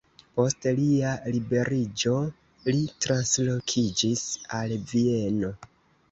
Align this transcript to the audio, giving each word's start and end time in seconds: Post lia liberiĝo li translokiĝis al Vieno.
Post 0.37 0.63
lia 0.77 1.09
liberiĝo 1.33 2.13
li 2.69 2.79
translokiĝis 3.05 4.23
al 4.61 4.73
Vieno. 4.93 5.53